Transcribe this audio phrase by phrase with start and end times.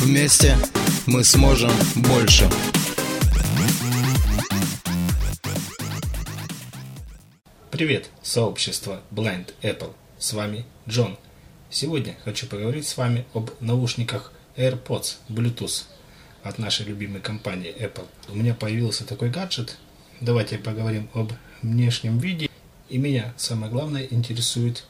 [0.00, 0.56] Вместе
[1.06, 2.48] мы сможем больше.
[7.70, 9.92] Привет, сообщество Blind Apple.
[10.18, 11.18] С вами Джон.
[11.68, 15.84] Сегодня хочу поговорить с вами об наушниках AirPods Bluetooth
[16.42, 18.06] от нашей любимой компании Apple.
[18.30, 19.76] У меня появился такой гаджет.
[20.22, 22.48] Давайте поговорим об внешнем виде.
[22.88, 24.86] И меня самое главное интересует,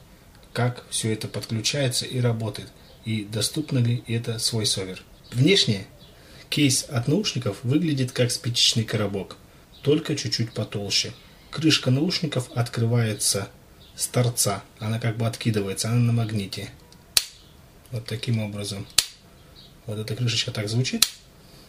[0.53, 2.69] как все это подключается и работает.
[3.05, 5.03] И доступно ли это свой совер.
[5.31, 5.85] Внешне
[6.49, 9.37] кейс от наушников выглядит как спичечный коробок,
[9.81, 11.13] только чуть-чуть потолще–
[11.51, 13.49] крышка наушников открывается
[13.95, 14.63] с торца.
[14.79, 16.69] Она как бы откидывается, она на магните.
[17.91, 18.87] Вот таким образом.
[19.85, 21.07] Вот эта крышечка так звучит.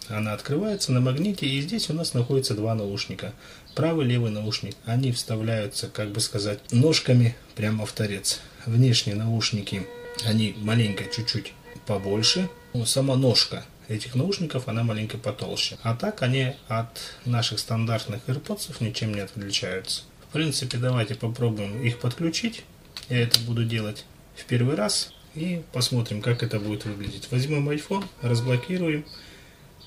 [0.08, 3.34] Она открывается на магните, и здесь у нас находится два наушника.
[3.74, 4.76] Правый и левый наушник.
[4.84, 8.40] Они вставляются, как бы сказать, ножками прямо в торец.
[8.66, 9.86] Внешние наушники,
[10.24, 11.52] они маленько чуть-чуть
[11.86, 12.48] побольше.
[12.86, 15.78] Сама ножка этих наушников, она маленько потолще.
[15.82, 20.02] А так они от наших стандартных AirPods ничем не отличаются.
[20.28, 22.64] В принципе, давайте попробуем их подключить.
[23.08, 24.04] Я это буду делать
[24.34, 27.28] в первый раз и посмотрим, как это будет выглядеть.
[27.30, 29.04] Возьмем iPhone, разблокируем.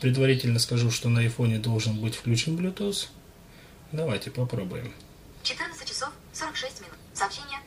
[0.02, 3.08] Предварительно скажу, что на iPhone должен быть включен Bluetooth.
[3.92, 4.94] Давайте попробуем.
[5.44, 6.98] 14 часов 46 минут.
[7.14, 7.60] Сообщение.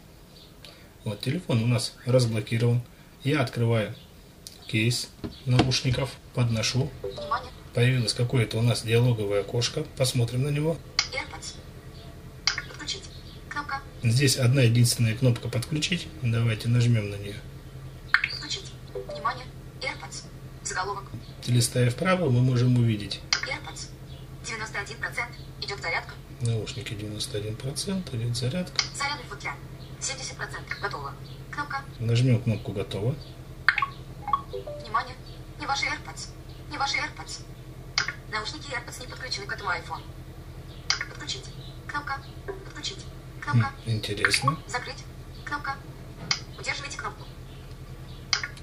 [1.08, 2.82] Вот телефон у нас разблокирован.
[3.24, 3.94] Я открываю
[4.66, 5.08] кейс
[5.46, 6.90] наушников, подношу.
[7.02, 7.50] Внимание.
[7.72, 9.84] Появилось какое-то у нас диалоговое окошко.
[9.96, 10.76] Посмотрим на него.
[14.02, 16.08] Здесь одна единственная кнопка подключить.
[16.20, 17.36] Давайте нажмем на нее.
[18.30, 18.70] Подключить.
[18.92, 19.46] Внимание.
[19.80, 20.24] AirPods.
[20.62, 21.04] Заголовок.
[21.46, 23.88] Листая вправо, мы можем увидеть AirPods.
[24.44, 25.64] 91%.
[25.64, 26.12] Идет зарядка.
[26.42, 28.78] наушники 91%, идет зарядка.
[28.94, 29.54] Зарядный футляр.
[30.00, 30.80] 70%.
[30.80, 31.12] Готово.
[31.50, 31.82] Кнопка.
[31.98, 33.14] Нажмем кнопку «Готово».
[34.82, 35.14] Внимание.
[35.58, 36.30] Не ваши AirPods.
[36.70, 37.42] Не ваши AirPods.
[38.30, 40.02] Наушники AirPods не подключены к этому iPhone.
[41.08, 41.50] Подключить.
[41.86, 42.20] Кнопка.
[42.64, 43.04] Подключить.
[43.40, 43.72] Кнопка.
[43.84, 44.58] Хм, Интересно.
[44.66, 45.04] Закрыть.
[45.44, 45.76] Кнопка.
[46.58, 47.24] Удерживайте кнопку.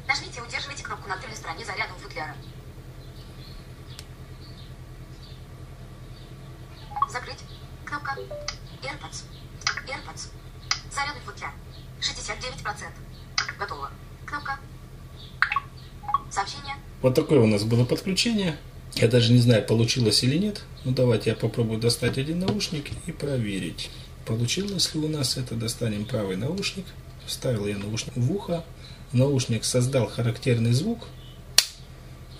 [0.07, 2.35] Нажмите и удерживайте кнопку на тыльной стороне зарядного футляра.
[7.09, 7.43] Закрыть.
[7.85, 8.15] Кнопка.
[8.81, 9.23] AirPods.
[9.87, 10.29] AirPods.
[10.95, 11.51] Зарядный футляр.
[11.99, 13.57] 69%.
[13.59, 13.91] Готово.
[14.25, 14.57] Кнопка.
[16.31, 16.75] Сообщение.
[17.01, 18.57] Вот такое у нас было подключение.
[18.93, 20.63] Я даже не знаю, получилось или нет.
[20.85, 23.89] Ну давайте я попробую достать один наушник и проверить.
[24.25, 25.55] Получилось ли у нас это?
[25.55, 26.85] Достанем правый наушник.
[27.25, 28.63] Вставил я наушник в ухо.
[29.11, 31.07] Наушник создал характерный звук.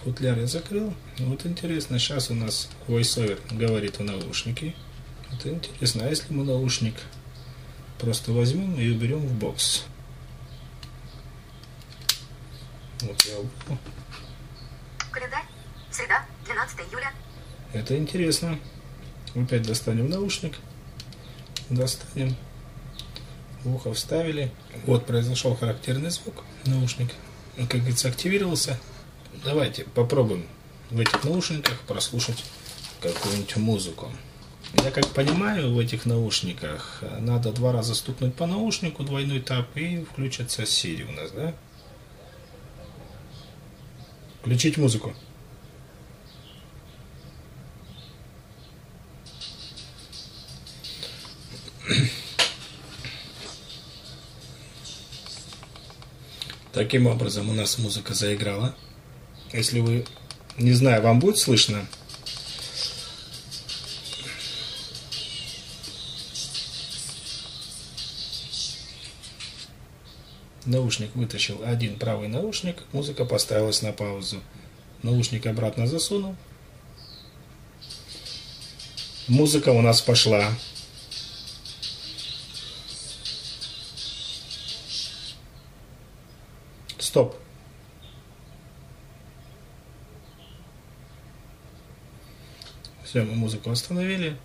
[0.03, 0.93] Футляр я закрыл.
[1.19, 4.75] Вот интересно, сейчас у нас VoiceOver говорит в наушнике.
[5.33, 6.05] Это интересно.
[6.05, 6.95] А если мы наушник
[7.99, 9.85] просто возьмем и уберем в бокс?
[13.01, 13.77] Вот я убрал.
[15.11, 15.43] Календарь.
[15.91, 17.11] Среда, 12 июля.
[17.73, 18.59] Это интересно.
[19.35, 20.57] Опять достанем наушник.
[21.69, 22.35] Достанем.
[23.63, 24.51] В ухо вставили.
[24.85, 26.43] Вот произошел характерный звук.
[26.65, 27.11] Наушник,
[27.57, 28.79] как говорится, активировался.
[29.43, 30.47] Давайте попробуем
[30.89, 32.43] в этих наушниках прослушать
[33.01, 34.11] какую-нибудь музыку.
[34.83, 40.03] Я как понимаю, в этих наушниках надо два раза стукнуть по наушнику, двойной тап, и
[40.03, 41.53] включится Siri у нас, да?
[44.41, 45.15] Включить музыку.
[56.71, 58.75] Таким образом у нас музыка заиграла.
[59.53, 60.05] Если вы,
[60.57, 61.87] не знаю, вам будет слышно?
[70.65, 74.41] Наушник вытащил один правый наушник, музыка поставилась на паузу.
[75.03, 76.35] Наушник обратно засунул.
[79.27, 80.51] Музыка у нас пошла.
[86.97, 87.35] Стоп.
[93.03, 94.35] Все, мы музыку остановили.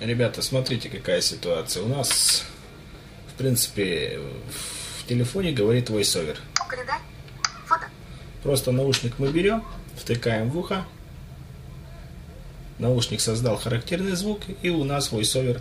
[0.00, 1.82] Ребята, смотрите, какая ситуация.
[1.82, 2.44] У нас,
[3.38, 4.20] принципе,
[4.98, 6.36] в телефоне говорит VoiceOver.
[8.42, 9.64] Просто наушник мы берем,
[9.96, 10.84] втыкаем в ухо,
[12.78, 15.60] наушник создал характерный звук, и у нас VoiceOver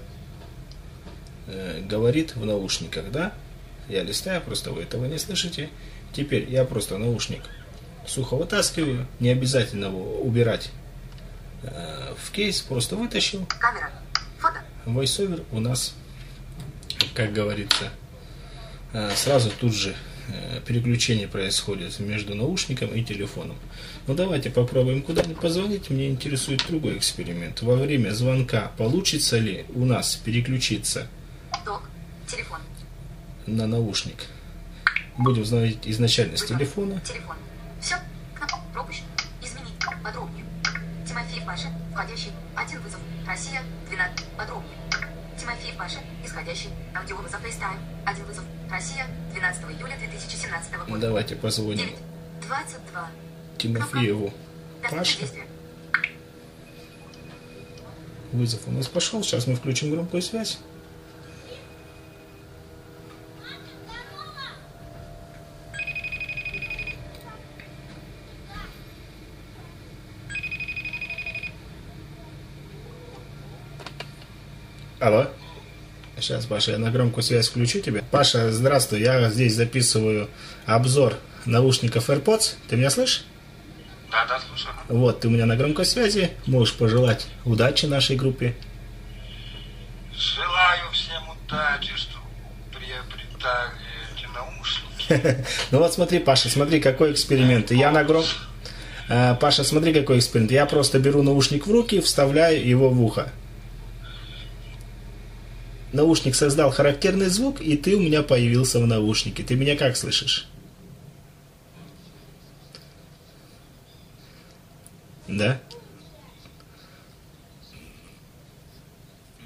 [1.48, 3.34] э, говорит в наушниках, да?
[3.90, 5.70] Я листаю, просто вы этого не слышите.
[6.14, 7.42] Теперь я просто наушник
[8.06, 10.72] сухо вытаскиваю, не обязательно его убирать
[11.64, 13.46] э, в кейс, просто вытащил.
[13.60, 13.92] Камера.
[14.40, 14.60] Фото.
[14.86, 15.94] VoiceOver у нас,
[17.18, 17.90] как говорится,
[18.94, 19.96] э, сразу тут же
[20.28, 23.58] э, переключение происходит между наушником и телефоном.
[24.06, 25.90] Ну давайте попробуем куда-нибудь позвонить.
[25.90, 27.64] Мне интересует другой эксперимент.
[27.64, 31.08] Во время звонка получится ли у нас переключиться
[31.66, 31.90] Док.
[32.28, 32.60] Телефон.
[33.48, 34.26] на наушник?
[35.18, 37.02] Будем звонить изначально с телефона.
[37.04, 37.36] Телефон.
[37.82, 37.96] Все.
[38.36, 38.60] Кнопка.
[38.76, 39.06] Пропущен.
[39.42, 39.74] Изменить.
[40.04, 40.46] Подробнее.
[41.08, 41.70] Тимофеев Паша.
[41.94, 42.30] Входящий.
[42.56, 43.00] Один вызов.
[43.26, 43.64] Россия.
[43.90, 44.24] 12.
[44.38, 44.87] Подробнее.
[45.48, 46.00] Тимофеев Паша.
[46.26, 46.70] Исходящий.
[46.94, 47.80] Аудиовызов FaceTime.
[48.06, 48.44] Один вызов.
[48.70, 49.08] Россия.
[49.32, 51.08] 12 июля 2017 Ну, года.
[51.08, 51.96] давайте позвоним 9.
[52.48, 53.10] 22.
[53.58, 54.34] Тимофееву
[54.92, 55.46] действие.
[58.34, 59.24] Вызов у нас пошел.
[59.24, 60.60] Сейчас мы включим громкую связь.
[75.00, 75.28] Алло.
[76.28, 78.04] Сейчас, Паша, я на громкую связь включу тебя.
[78.12, 79.00] Паша, здравствуй.
[79.00, 80.30] Я здесь записываю
[80.66, 81.14] обзор
[81.46, 82.56] наушников AirPods.
[82.68, 83.24] Ты меня слышишь?
[84.12, 84.76] Да, да, слушаю.
[84.90, 86.32] Вот, ты у меня на громкой связи.
[86.46, 88.58] Можешь пожелать удачи нашей группе.
[90.14, 92.18] Желаю всем удачи, что
[92.74, 93.72] приобретали
[94.14, 95.46] эти наушники.
[95.72, 97.72] Ну вот смотри, Паша, смотри, какой эксперимент.
[97.72, 98.26] Я на гром...
[99.08, 100.52] Э, Паша, смотри, какой эксперимент.
[100.52, 103.32] Я просто беру наушник в руки, вставляю его в ухо.
[105.94, 109.44] Наушник создал характерный звук, и ты у меня появился в наушнике.
[109.44, 110.48] Ты меня как слышишь?
[115.28, 115.60] Да?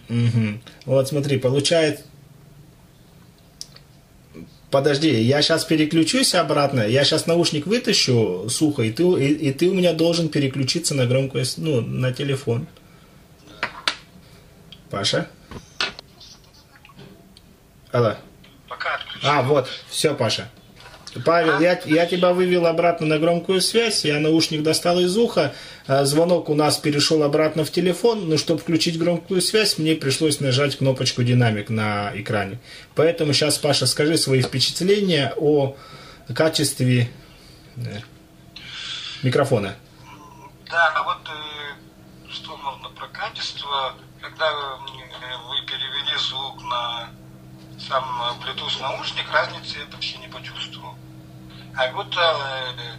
[0.09, 0.59] Угу.
[0.85, 2.03] Вот смотри, получает...
[4.69, 6.81] Подожди, я сейчас переключусь обратно.
[6.87, 11.05] Я сейчас наушник вытащу сухо, и ты, и, и ты у меня должен переключиться на
[11.05, 12.67] громкую, с- ну, на телефон.
[14.89, 15.27] Паша?
[17.91, 18.15] Алло.
[18.69, 19.27] Пока отключу.
[19.27, 20.49] А, вот, все, Паша.
[21.25, 25.53] Павел, я, я тебя вывел обратно на громкую связь, я наушник достал из уха,
[25.85, 30.39] а, звонок у нас перешел обратно в телефон, но чтобы включить громкую связь, мне пришлось
[30.39, 32.59] нажать кнопочку динамик на экране.
[32.95, 35.75] Поэтому сейчас, Паша, скажи свои впечатления о
[36.33, 37.09] качестве
[37.75, 37.81] э,
[39.21, 39.75] микрофона.
[40.69, 43.95] Да, а вот э, что можно про качество.
[44.21, 44.77] Когда э,
[45.49, 47.09] вы перевели звук на
[47.87, 50.95] сам э, Bluetooth наушник, разницы я почти не почувствовал.
[51.75, 52.97] А вот э,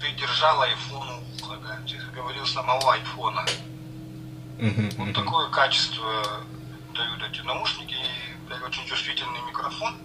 [0.00, 3.44] ты держал iPhone у уха, да, ты говорил самого айфона.
[4.58, 6.24] Мгм, Вот такое качество
[6.94, 9.96] дают эти наушники, и очень чувствительный микрофон.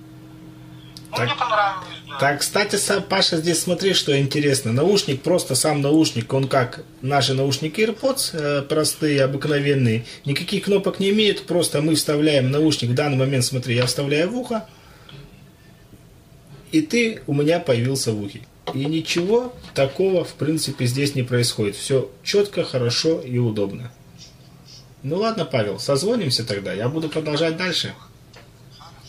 [1.12, 2.18] Ну, Так- мне понравилось, да.
[2.20, 4.72] Так, кстати, са- Паша, здесь смотри, что интересно.
[4.72, 11.10] Наушник, просто сам наушник, он как наши наушники AirPods, э, простые, обыкновенные, никаких кнопок не
[11.10, 14.66] имеет, просто мы вставляем наушник, в данный момент, смотри, я вставляю в ухо,
[16.72, 18.42] и ты у меня появился в ухе.
[18.74, 21.76] И ничего такого, в принципе, здесь не происходит.
[21.76, 23.92] Все четко, хорошо и удобно.
[25.04, 26.72] Ну ладно, Павел, созвонимся тогда.
[26.72, 27.94] Я буду продолжать дальше.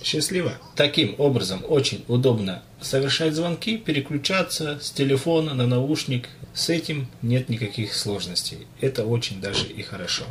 [0.02, 0.52] Счастливо.
[0.74, 6.28] Таким образом, очень удобно совершать звонки, переключаться с телефона на наушник.
[6.54, 8.66] С этим нет никаких сложностей.
[8.80, 10.24] Это очень даже и хорошо.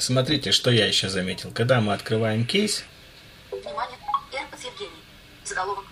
[0.00, 1.50] Смотрите, что я еще заметил.
[1.52, 2.84] Когда мы открываем кейс,
[3.50, 3.96] Внимание.
[4.32, 4.90] AirPods Евгений.
[5.44, 5.84] Заголовок.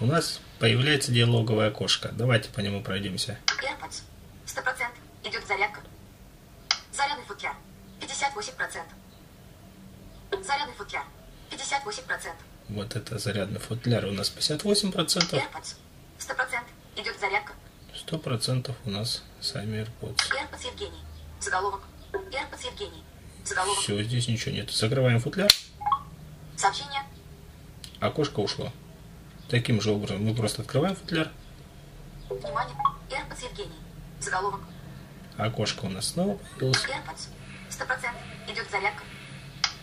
[0.00, 2.10] у нас появляется диалоговое окошко.
[2.12, 3.38] Давайте по нему пройдемся.
[3.46, 4.02] AirPods.
[4.46, 5.28] 100%.
[5.28, 5.80] Идет зарядка.
[6.92, 7.54] Зарядный футляр.
[8.00, 8.80] 58%.
[10.42, 11.04] Зарядный футляр.
[11.60, 12.32] 58%.
[12.70, 14.62] Вот это зарядный футляр у нас 58%.
[15.32, 15.76] AirPods.
[16.18, 16.64] 100%.
[16.96, 17.52] Идет зарядка.
[18.06, 20.16] 100% у нас сами AirPods.
[20.16, 21.02] AirPods Евгений.
[21.40, 21.82] Заголовок.
[22.12, 23.02] AirPods Евгений.
[23.44, 23.82] Заголовок.
[23.82, 24.70] Все, здесь ничего нет.
[24.70, 25.50] Закрываем футляр.
[26.56, 27.02] Сообщение.
[28.00, 28.72] Окошко ушло.
[29.48, 31.30] Таким же образом мы просто открываем футляр.
[32.28, 32.76] Внимание.
[33.10, 33.78] AirPods Евгений.
[34.20, 34.60] Заголовок.
[35.36, 36.84] Окошко у нас снова появилось.
[36.84, 37.28] AirPods.
[37.70, 38.52] 100%.
[38.52, 39.02] Идет зарядка.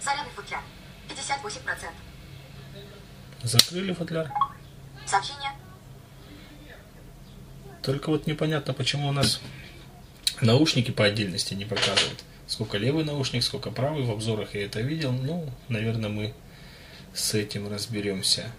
[0.01, 0.61] Зарядный футляр.
[1.17, 1.89] 58%.
[3.43, 4.31] Закрыли футляр.
[5.05, 5.51] Сообщение.
[7.81, 9.39] Только вот непонятно, почему у нас
[10.41, 12.23] наушники по отдельности не показывают.
[12.45, 14.03] Сколько левый наушник, сколько правый.
[14.03, 15.11] В обзорах я это видел.
[15.11, 16.33] Ну, наверное, мы
[17.13, 18.51] с этим разберемся.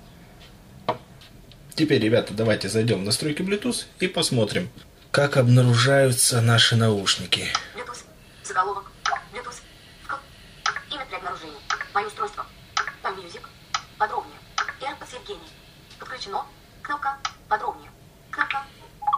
[1.74, 4.68] Теперь, ребята, давайте зайдем в настройки Bluetooth и посмотрим,
[5.12, 7.46] как обнаружаются наши наушники.
[7.74, 8.04] Bluetooth.
[8.42, 8.90] Заголовок.
[9.32, 9.60] Bluetooth.
[10.02, 10.16] Вкл.
[10.92, 11.60] Имя для обнаружения.
[11.94, 12.46] Мое устройство.
[13.02, 13.42] Там Music.
[13.96, 14.36] Подробнее.
[14.80, 15.48] AirPods Евгений.
[15.98, 16.44] Подключено.
[16.82, 17.16] Кнопка.
[17.48, 17.90] Подробнее.
[18.30, 18.64] Кнопка.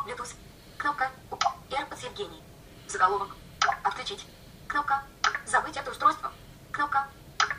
[0.07, 0.35] Bluetooth.
[0.77, 1.11] Кнопка.
[1.71, 2.43] AirPods Евгений.
[2.89, 3.37] Заголовок.
[3.83, 4.27] Отключить.
[4.71, 5.03] Кнопка.
[5.47, 6.31] Забыть это устройство.
[6.71, 7.09] Кнопка.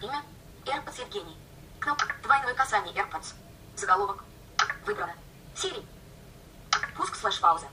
[0.02, 0.24] Имя.
[0.64, 1.38] AirPods Евгений.
[1.82, 2.08] Кнопка.
[2.24, 3.34] Двойное касание AirPods.
[3.76, 4.24] Заголовок.
[4.86, 5.14] Выбрано.
[5.54, 5.86] Siri.
[6.96, 7.68] Пуск слэш-пауза.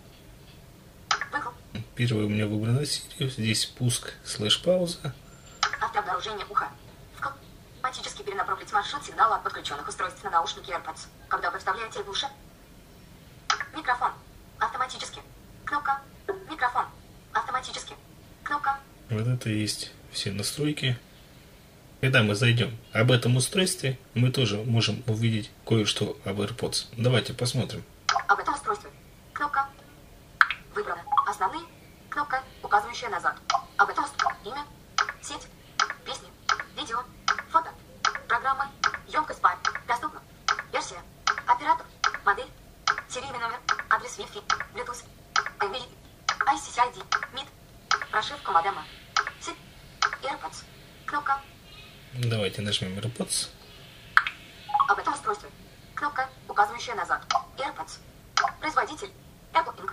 [1.30, 1.50] Выкл.
[1.94, 5.14] Первое у меня выбрано Sirius, здесь пуск слэш-пауза.
[5.80, 6.68] Автообнаружение уха.
[7.16, 7.28] Вкл.
[7.76, 11.06] Автоматически перенаправить маршрут сигнала от подключенных устройств на наушники AirPods.
[11.28, 12.26] Когда вы вставляете в уши.
[13.72, 14.10] Микрофон.
[14.58, 15.22] Автоматически.
[15.64, 16.02] Кнопка.
[16.50, 16.86] Микрофон.
[17.32, 17.94] Автоматически.
[18.42, 18.80] Кнопка.
[19.10, 20.98] Вот это и есть все настройки.
[22.00, 26.86] Когда мы зайдем об этом устройстве, мы тоже можем увидеть кое-что об AirPods.
[26.96, 27.82] Давайте посмотрим.
[28.28, 28.90] Об этом устройстве.
[29.32, 29.68] Кнопка.
[30.74, 31.02] Выбрано.
[31.26, 31.62] Основные.
[32.08, 33.36] Кнопка, указывающая назад.
[33.76, 34.50] Об этом устройстве.
[34.52, 34.64] Имя.
[35.22, 35.48] Сеть.
[36.04, 36.28] Песни.
[36.76, 37.02] Видео.
[37.50, 37.70] Фото.
[38.28, 38.64] Программы.
[39.08, 39.70] Емкость памяти.
[39.88, 40.22] Доступно.
[40.72, 41.02] Версия.
[41.46, 41.86] Оператор.
[42.24, 42.46] Модель.
[43.08, 43.58] Серийный номер.
[43.90, 44.42] Адрес Wi-Fi.
[44.74, 45.04] Bluetooth.
[45.60, 45.88] MIDI.
[46.46, 47.02] ICCID.
[47.32, 47.46] MID.
[48.12, 48.84] Прошивка модема.
[49.40, 49.56] Сеть.
[50.22, 50.62] AirPods.
[51.06, 51.40] Кнопка.
[52.58, 53.50] Давайте нажмем AirPods.
[54.88, 55.48] Об этом устройстве.
[55.94, 57.22] Кнопка, указывающая назад.
[57.56, 58.00] AirPods.
[58.58, 59.12] Производитель.
[59.52, 59.92] Apple Inc.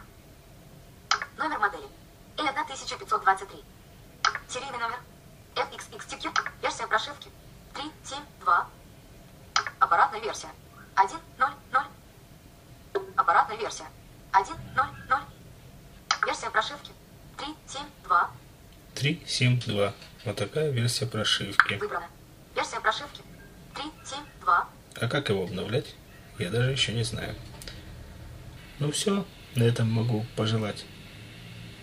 [1.38, 1.86] Номер модели.
[2.38, 3.64] A1523.
[4.50, 4.98] Серийный номер.
[5.54, 6.34] FXXTQ.
[6.64, 7.30] Версия прошивки.
[7.76, 8.68] 372.
[9.80, 10.50] Аппаратная версия.
[10.96, 13.14] 1.0.0.
[13.16, 13.86] Аппаратная версия.
[14.32, 15.22] 1.0.0.
[16.26, 16.92] Версия прошивки.
[17.38, 18.32] 372.
[18.96, 19.94] 372.
[20.26, 21.76] Вот такая версия прошивки.
[21.76, 22.10] Выбрано.
[22.66, 23.22] Версия прошивки.
[23.76, 24.68] 372.
[24.96, 25.94] А как его обновлять?
[26.40, 27.36] Я даже еще не знаю.
[28.80, 30.84] Ну все, на этом могу пожелать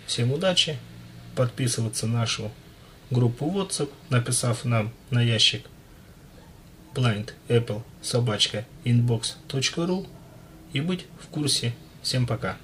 [0.07, 0.77] всем удачи.
[1.37, 2.51] Подписываться на нашу
[3.11, 5.65] группу WhatsApp, написав нам на ящик
[6.93, 10.05] blind apple собачка inbox.ru
[10.73, 11.73] и быть в курсе.
[12.01, 12.57] Всем пока.